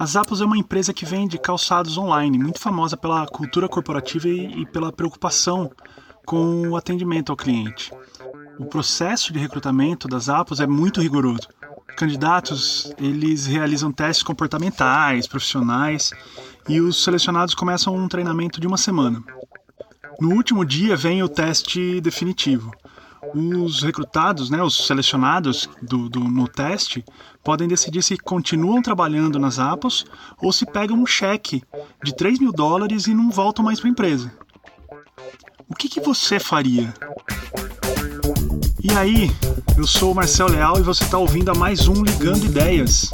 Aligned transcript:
A 0.00 0.06
Zappos 0.06 0.40
é 0.40 0.46
uma 0.46 0.56
empresa 0.56 0.94
que 0.94 1.04
vende 1.04 1.36
calçados 1.36 1.98
online, 1.98 2.38
muito 2.38 2.58
famosa 2.58 2.96
pela 2.96 3.26
cultura 3.26 3.68
corporativa 3.68 4.28
e, 4.28 4.64
pela 4.64 4.90
preocupação 4.90 5.70
com 6.24 6.70
o 6.70 6.74
atendimento 6.74 7.30
ao 7.30 7.36
cliente. 7.36 7.92
O 8.58 8.64
processo 8.64 9.30
de 9.30 9.38
recrutamento 9.38 10.08
das 10.08 10.24
Zappos 10.24 10.58
é 10.58 10.66
muito 10.66 11.02
rigoroso. 11.02 11.46
Candidatos, 11.98 12.94
eles 12.96 13.44
realizam 13.44 13.92
testes 13.92 14.22
comportamentais, 14.22 15.26
profissionais, 15.26 16.12
e 16.66 16.80
os 16.80 17.04
selecionados 17.04 17.54
começam 17.54 17.94
um 17.94 18.08
treinamento 18.08 18.58
de 18.58 18.66
uma 18.66 18.78
semana. 18.78 19.22
No 20.18 20.30
último 20.34 20.64
dia 20.64 20.96
vem 20.96 21.22
o 21.22 21.28
teste 21.28 22.00
definitivo. 22.00 22.72
Os 23.34 23.82
recrutados, 23.82 24.48
né, 24.48 24.62
os 24.62 24.86
selecionados 24.86 25.68
do, 25.82 26.08
do, 26.08 26.20
no 26.20 26.48
teste, 26.48 27.04
podem 27.44 27.68
decidir 27.68 28.02
se 28.02 28.16
continuam 28.16 28.80
trabalhando 28.80 29.38
nas 29.38 29.58
Apples 29.58 30.04
ou 30.40 30.52
se 30.52 30.64
pegam 30.64 30.96
um 30.96 31.06
cheque 31.06 31.62
de 32.02 32.14
3 32.14 32.38
mil 32.38 32.52
dólares 32.52 33.06
e 33.06 33.14
não 33.14 33.30
voltam 33.30 33.64
mais 33.64 33.78
para 33.78 33.88
a 33.88 33.92
empresa. 33.92 34.32
O 35.68 35.74
que, 35.74 35.88
que 35.88 36.00
você 36.00 36.40
faria? 36.40 36.92
E 38.82 38.90
aí, 38.96 39.30
eu 39.76 39.86
sou 39.86 40.12
o 40.12 40.14
Marcel 40.14 40.48
Leal 40.48 40.78
e 40.78 40.82
você 40.82 41.04
está 41.04 41.18
ouvindo 41.18 41.50
a 41.50 41.54
mais 41.54 41.86
um 41.86 42.02
Ligando 42.02 42.46
Ideias. 42.46 43.10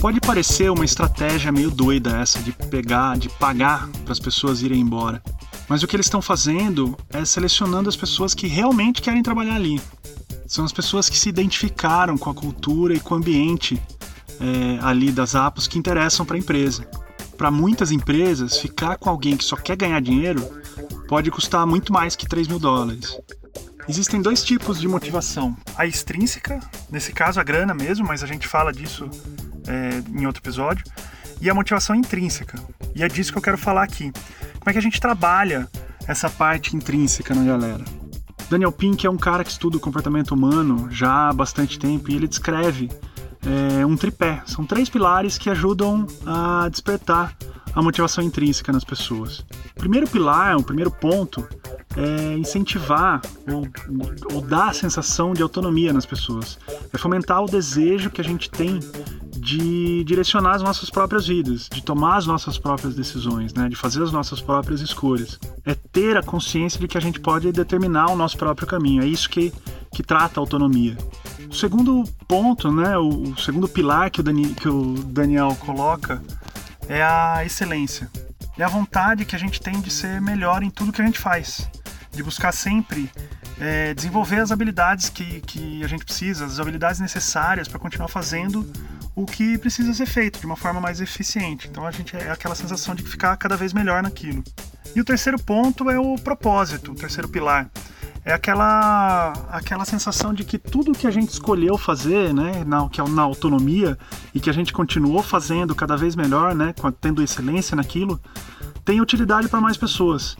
Pode 0.00 0.20
parecer 0.20 0.70
uma 0.70 0.84
estratégia 0.84 1.50
meio 1.50 1.70
doida 1.70 2.18
essa 2.18 2.38
de 2.40 2.52
pegar, 2.52 3.18
de 3.18 3.28
pagar 3.28 3.88
para 4.04 4.12
as 4.12 4.20
pessoas 4.20 4.62
irem 4.62 4.80
embora. 4.80 5.20
Mas 5.68 5.82
o 5.82 5.86
que 5.86 5.96
eles 5.96 6.06
estão 6.06 6.22
fazendo 6.22 6.96
é 7.10 7.24
selecionando 7.24 7.88
as 7.88 7.96
pessoas 7.96 8.34
que 8.34 8.46
realmente 8.46 9.02
querem 9.02 9.22
trabalhar 9.22 9.56
ali. 9.56 9.80
São 10.46 10.64
as 10.64 10.72
pessoas 10.72 11.08
que 11.08 11.18
se 11.18 11.28
identificaram 11.28 12.16
com 12.16 12.30
a 12.30 12.34
cultura 12.34 12.94
e 12.94 13.00
com 13.00 13.14
o 13.14 13.18
ambiente 13.18 13.80
é, 14.40 14.78
ali 14.80 15.10
das 15.10 15.34
apps 15.34 15.66
que 15.66 15.78
interessam 15.78 16.24
para 16.24 16.36
a 16.36 16.38
empresa. 16.38 16.88
Para 17.36 17.50
muitas 17.50 17.90
empresas, 17.90 18.56
ficar 18.56 18.96
com 18.96 19.10
alguém 19.10 19.36
que 19.36 19.44
só 19.44 19.56
quer 19.56 19.76
ganhar 19.76 20.00
dinheiro 20.00 20.42
pode 21.08 21.30
custar 21.30 21.66
muito 21.66 21.92
mais 21.92 22.16
que 22.16 22.26
3 22.26 22.48
mil 22.48 22.58
dólares. 22.58 23.18
Existem 23.88 24.20
dois 24.20 24.42
tipos 24.42 24.80
de 24.80 24.88
motivação: 24.88 25.56
a 25.76 25.86
extrínseca, 25.86 26.60
nesse 26.90 27.12
caso 27.12 27.40
a 27.40 27.42
grana 27.44 27.74
mesmo, 27.74 28.06
mas 28.06 28.22
a 28.22 28.26
gente 28.26 28.48
fala 28.48 28.72
disso 28.72 29.08
é, 29.66 30.02
em 30.18 30.26
outro 30.26 30.40
episódio, 30.42 30.84
e 31.40 31.50
a 31.50 31.54
motivação 31.54 31.94
intrínseca. 31.94 32.58
E 32.96 33.02
é 33.02 33.08
disso 33.08 33.30
que 33.30 33.36
eu 33.36 33.42
quero 33.42 33.58
falar 33.58 33.82
aqui. 33.82 34.10
Como 34.58 34.70
é 34.70 34.72
que 34.72 34.78
a 34.78 34.82
gente 34.82 34.98
trabalha 34.98 35.68
essa 36.08 36.30
parte 36.30 36.74
intrínseca 36.74 37.34
na 37.34 37.44
galera? 37.44 37.84
Daniel 38.48 38.72
Pink 38.72 39.06
é 39.06 39.10
um 39.10 39.18
cara 39.18 39.44
que 39.44 39.50
estuda 39.50 39.76
o 39.76 39.80
comportamento 39.80 40.30
humano 40.30 40.88
já 40.90 41.28
há 41.28 41.32
bastante 41.32 41.78
tempo 41.78 42.10
e 42.10 42.14
ele 42.14 42.26
descreve 42.26 42.90
é, 43.44 43.84
um 43.84 43.96
tripé. 43.96 44.42
São 44.46 44.64
três 44.64 44.88
pilares 44.88 45.36
que 45.36 45.50
ajudam 45.50 46.06
a 46.24 46.70
despertar 46.70 47.36
a 47.74 47.82
motivação 47.82 48.24
intrínseca 48.24 48.72
nas 48.72 48.82
pessoas. 48.82 49.40
O 49.76 49.78
primeiro 49.78 50.08
pilar, 50.08 50.56
o 50.56 50.62
primeiro 50.62 50.90
ponto, 50.90 51.46
é 51.94 52.38
incentivar 52.38 53.20
ou, 53.46 53.68
ou 54.32 54.40
dar 54.40 54.70
a 54.70 54.72
sensação 54.72 55.34
de 55.34 55.42
autonomia 55.42 55.92
nas 55.92 56.06
pessoas. 56.06 56.58
É 56.90 56.96
fomentar 56.96 57.42
o 57.42 57.46
desejo 57.46 58.08
que 58.08 58.22
a 58.22 58.24
gente 58.24 58.48
tem 58.48 58.80
de 59.46 60.02
direcionar 60.02 60.56
as 60.56 60.62
nossas 60.62 60.90
próprias 60.90 61.28
vidas, 61.28 61.68
de 61.72 61.80
tomar 61.80 62.16
as 62.16 62.26
nossas 62.26 62.58
próprias 62.58 62.96
decisões, 62.96 63.54
né? 63.54 63.68
de 63.68 63.76
fazer 63.76 64.02
as 64.02 64.10
nossas 64.10 64.40
próprias 64.40 64.80
escolhas. 64.80 65.38
É 65.64 65.72
ter 65.72 66.16
a 66.16 66.22
consciência 66.22 66.80
de 66.80 66.88
que 66.88 66.98
a 66.98 67.00
gente 67.00 67.20
pode 67.20 67.52
determinar 67.52 68.10
o 68.10 68.16
nosso 68.16 68.36
próprio 68.36 68.66
caminho. 68.66 69.04
É 69.04 69.06
isso 69.06 69.30
que, 69.30 69.52
que 69.92 70.02
trata 70.02 70.40
a 70.40 70.42
autonomia. 70.42 70.98
O 71.48 71.54
segundo 71.54 72.02
ponto, 72.26 72.72
né, 72.72 72.98
o, 72.98 73.08
o 73.08 73.38
segundo 73.38 73.68
pilar 73.68 74.10
que 74.10 74.18
o, 74.18 74.22
Dani, 74.24 74.48
que 74.48 74.68
o 74.68 74.94
Daniel 74.94 75.56
coloca 75.60 76.20
é 76.88 77.00
a 77.00 77.44
excelência. 77.46 78.10
É 78.58 78.64
a 78.64 78.68
vontade 78.68 79.24
que 79.24 79.36
a 79.36 79.38
gente 79.38 79.60
tem 79.60 79.80
de 79.80 79.92
ser 79.92 80.20
melhor 80.20 80.64
em 80.64 80.70
tudo 80.70 80.92
que 80.92 81.00
a 81.00 81.06
gente 81.06 81.20
faz, 81.20 81.70
de 82.10 82.20
buscar 82.20 82.50
sempre 82.50 83.08
é, 83.60 83.94
desenvolver 83.94 84.40
as 84.40 84.50
habilidades 84.50 85.08
que, 85.08 85.40
que 85.42 85.84
a 85.84 85.86
gente 85.86 86.04
precisa, 86.04 86.46
as 86.46 86.58
habilidades 86.58 86.98
necessárias 86.98 87.68
para 87.68 87.78
continuar 87.78 88.08
fazendo 88.08 88.68
o 89.16 89.24
que 89.24 89.56
precisa 89.56 89.94
ser 89.94 90.04
feito 90.04 90.38
de 90.38 90.44
uma 90.44 90.56
forma 90.56 90.78
mais 90.78 91.00
eficiente. 91.00 91.66
Então 91.68 91.86
a 91.86 91.90
gente 91.90 92.14
é 92.14 92.30
aquela 92.30 92.54
sensação 92.54 92.94
de 92.94 93.02
ficar 93.02 93.34
cada 93.38 93.56
vez 93.56 93.72
melhor 93.72 94.02
naquilo. 94.02 94.44
E 94.94 95.00
o 95.00 95.04
terceiro 95.04 95.38
ponto 95.38 95.88
é 95.88 95.98
o 95.98 96.16
propósito, 96.16 96.92
o 96.92 96.94
terceiro 96.94 97.26
pilar. 97.26 97.70
É 98.26 98.32
aquela, 98.32 99.32
aquela 99.50 99.84
sensação 99.84 100.34
de 100.34 100.44
que 100.44 100.58
tudo 100.58 100.92
que 100.92 101.06
a 101.06 101.10
gente 101.10 101.30
escolheu 101.30 101.78
fazer, 101.78 102.34
né, 102.34 102.62
na, 102.66 102.88
que 102.90 103.00
é 103.00 103.08
na 103.08 103.22
autonomia, 103.22 103.96
e 104.34 104.40
que 104.40 104.50
a 104.50 104.52
gente 104.52 104.72
continuou 104.72 105.22
fazendo 105.22 105.74
cada 105.74 105.96
vez 105.96 106.14
melhor, 106.14 106.54
né, 106.54 106.74
tendo 107.00 107.22
excelência 107.22 107.74
naquilo, 107.74 108.20
tem 108.84 109.00
utilidade 109.00 109.48
para 109.48 109.60
mais 109.60 109.76
pessoas. 109.76 110.36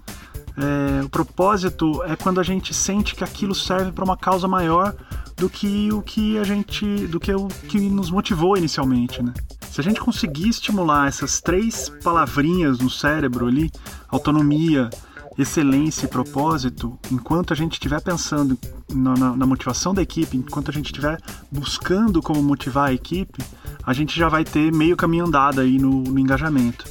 É, 0.58 1.04
o 1.04 1.08
propósito 1.08 2.02
é 2.04 2.16
quando 2.16 2.40
a 2.40 2.42
gente 2.42 2.74
sente 2.74 3.14
que 3.14 3.22
aquilo 3.22 3.54
serve 3.54 3.92
para 3.92 4.04
uma 4.04 4.16
causa 4.16 4.48
maior 4.48 4.94
do 5.36 5.50
que 5.50 5.92
o 5.92 6.00
que 6.00 6.38
a 6.38 6.44
gente, 6.44 7.06
do 7.06 7.20
que 7.20 7.32
o 7.32 7.48
que 7.68 7.78
nos 7.78 8.10
motivou 8.10 8.56
inicialmente, 8.56 9.22
né? 9.22 9.34
Se 9.70 9.80
a 9.80 9.84
gente 9.84 10.00
conseguir 10.00 10.48
estimular 10.48 11.06
essas 11.06 11.40
três 11.40 11.90
palavrinhas 12.02 12.78
no 12.78 12.88
cérebro 12.88 13.46
ali, 13.46 13.70
autonomia, 14.08 14.88
excelência 15.38 16.06
e 16.06 16.08
propósito, 16.08 16.98
enquanto 17.12 17.52
a 17.52 17.56
gente 17.56 17.74
estiver 17.74 18.00
pensando 18.00 18.58
na, 18.90 19.14
na, 19.14 19.36
na, 19.36 19.46
motivação 19.46 19.92
da 19.92 20.00
equipe, 20.00 20.38
enquanto 20.38 20.70
a 20.70 20.72
gente 20.72 20.86
estiver 20.86 21.20
buscando 21.52 22.22
como 22.22 22.42
motivar 22.42 22.88
a 22.88 22.94
equipe, 22.94 23.42
a 23.84 23.92
gente 23.92 24.18
já 24.18 24.30
vai 24.30 24.44
ter 24.44 24.72
meio 24.72 24.96
caminho 24.96 25.26
andado 25.26 25.60
aí 25.60 25.78
no, 25.78 26.02
no 26.02 26.18
engajamento. 26.18 26.86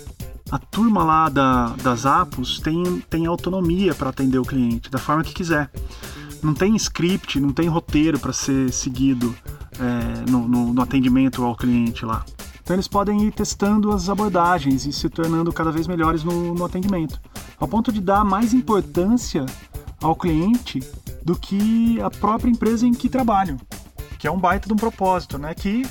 A 0.51 0.59
turma 0.59 1.03
lá 1.03 1.27
da, 1.27 1.69
das 1.81 2.05
Apos 2.05 2.59
tem, 2.59 3.03
tem 3.09 3.25
autonomia 3.25 3.95
para 3.95 4.11
atender 4.11 4.37
o 4.37 4.45
cliente 4.45 4.91
da 4.91 4.99
forma 4.99 5.23
que 5.23 5.33
quiser 5.33 5.71
não 6.45 6.53
tem 6.53 6.75
script, 6.75 7.39
não 7.39 7.51
tem 7.51 7.67
roteiro 7.67 8.19
para 8.19 8.31
ser 8.31 8.71
seguido 8.71 9.35
é, 9.79 10.29
no, 10.29 10.47
no, 10.47 10.73
no 10.73 10.81
atendimento 10.81 11.43
ao 11.43 11.55
cliente 11.55 12.05
lá. 12.05 12.23
Então 12.61 12.75
eles 12.75 12.87
podem 12.87 13.23
ir 13.23 13.31
testando 13.31 13.91
as 13.91 14.09
abordagens 14.09 14.85
e 14.85 14.93
se 14.93 15.09
tornando 15.09 15.53
cada 15.53 15.71
vez 15.71 15.87
melhores 15.87 16.23
no, 16.23 16.53
no, 16.53 16.65
atendimento, 16.65 17.21
ao 17.59 17.67
ponto 17.67 17.91
de 17.91 18.01
dar 18.01 18.23
mais 18.23 18.53
importância 18.53 19.45
ao 20.01 20.15
cliente 20.15 20.79
do 21.23 21.35
que 21.35 22.01
a 22.01 22.09
própria 22.09 22.49
empresa 22.49 22.85
em 22.85 22.91
que 22.91 23.07
trabalham, 23.07 23.57
que 24.17 24.27
é 24.27 24.31
um 24.31 24.39
baita 24.39 24.67
de 24.67 24.73
um 24.73 24.77
propósito, 24.77 25.37
né? 25.37 25.53
Que 25.53 25.85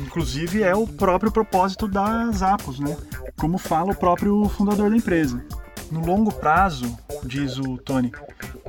inclusive 0.00 0.62
é 0.62 0.74
o 0.74 0.86
próprio 0.86 1.32
propósito 1.32 1.88
das 1.88 2.42
Apos, 2.42 2.78
né? 2.78 2.96
Como 3.36 3.58
fala 3.58 3.92
o 3.92 3.96
próprio 3.96 4.48
fundador 4.48 4.90
da 4.90 4.96
empresa. 4.96 5.44
No 5.90 6.06
longo 6.06 6.32
prazo, 6.32 6.96
diz 7.24 7.58
o 7.58 7.76
Tony, 7.78 8.12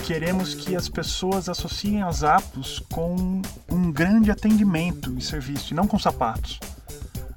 queremos 0.03 0.53
que 0.53 0.75
as 0.75 0.89
pessoas 0.89 1.47
associem 1.47 2.01
as 2.01 2.23
apps 2.23 2.79
com 2.91 3.41
um 3.69 3.91
grande 3.91 4.29
atendimento 4.29 5.15
e 5.17 5.21
serviço, 5.21 5.73
e 5.73 5.75
não 5.75 5.87
com 5.87 5.97
sapatos. 5.97 6.59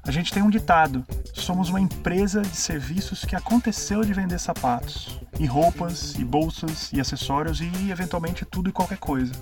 A 0.03 0.11
gente 0.11 0.33
tem 0.33 0.43
um 0.43 0.49
ditado: 0.49 1.05
somos 1.33 1.69
uma 1.69 1.79
empresa 1.79 2.41
de 2.41 2.55
serviços 2.55 3.23
que 3.23 3.35
aconteceu 3.35 4.03
de 4.03 4.13
vender 4.13 4.37
sapatos, 4.37 5.17
e 5.39 5.45
roupas, 5.45 6.15
e 6.15 6.25
bolsas, 6.25 6.91
e 6.91 6.99
acessórios, 6.99 7.61
e 7.61 7.89
eventualmente 7.89 8.43
tudo 8.43 8.69
e 8.69 8.73
qualquer 8.73 8.97
coisa. 8.97 9.33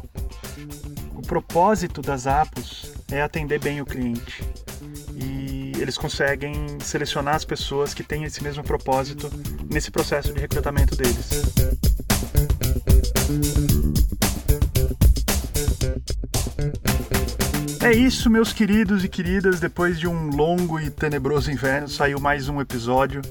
O 1.15 1.21
propósito 1.21 2.01
das 2.01 2.27
apps 2.27 2.91
é 3.09 3.23
atender 3.23 3.59
bem 3.59 3.81
o 3.81 3.85
cliente. 3.85 4.43
E 5.15 5.71
eles 5.79 5.97
conseguem 5.97 6.53
selecionar 6.79 7.35
as 7.35 7.45
pessoas 7.45 7.93
que 7.93 8.03
têm 8.03 8.23
esse 8.23 8.43
mesmo 8.43 8.63
propósito 8.63 9.31
nesse 9.67 9.89
processo 9.89 10.31
de 10.31 10.39
recrutamento 10.39 10.95
deles. 10.95 11.94
Isso, 17.95 18.29
meus 18.29 18.51
queridos 18.51 19.03
e 19.03 19.09
queridas. 19.09 19.59
Depois 19.59 19.99
de 19.99 20.07
um 20.07 20.29
longo 20.29 20.79
e 20.79 20.89
tenebroso 20.89 21.51
inverno, 21.51 21.87
saiu 21.87 22.19
mais 22.19 22.49
um 22.49 22.59
episódio. 22.59 23.21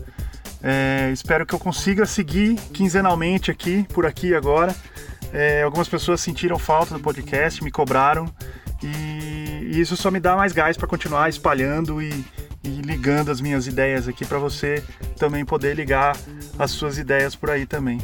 É, 0.62 1.10
espero 1.12 1.44
que 1.44 1.54
eu 1.54 1.58
consiga 1.58 2.06
seguir 2.06 2.56
quinzenalmente 2.72 3.50
aqui, 3.50 3.86
por 3.92 4.06
aqui 4.06 4.34
agora. 4.34 4.74
É, 5.32 5.62
algumas 5.62 5.88
pessoas 5.88 6.20
sentiram 6.20 6.58
falta 6.58 6.94
do 6.94 7.00
podcast, 7.00 7.62
me 7.62 7.70
cobraram 7.70 8.32
e, 8.82 9.80
isso 9.80 9.96
só 9.96 10.10
me 10.10 10.20
dá 10.20 10.36
mais 10.36 10.52
gás 10.52 10.76
para 10.76 10.86
continuar 10.86 11.28
espalhando 11.28 12.00
e, 12.00 12.24
e 12.62 12.68
ligando 12.80 13.30
as 13.30 13.40
minhas 13.40 13.66
ideias 13.66 14.08
aqui 14.08 14.24
para 14.24 14.38
você 14.38 14.82
também 15.18 15.44
poder 15.44 15.74
ligar 15.74 16.16
as 16.58 16.70
suas 16.70 16.96
ideias 16.96 17.34
por 17.34 17.50
aí 17.50 17.66
também. 17.66 18.00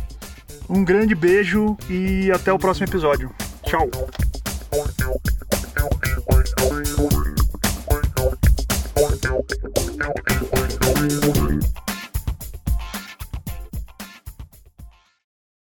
Um 0.68 0.84
grande 0.84 1.14
beijo 1.14 1.76
e 1.88 2.30
até 2.32 2.52
o 2.52 2.58
próximo 2.58 2.86
episódio. 2.86 3.30
Tchau! 3.64 3.88
Lord, 6.40 6.88
Lord, 6.98 7.12
Lord. 7.12 7.19